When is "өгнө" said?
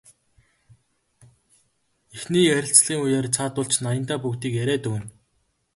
4.89-5.07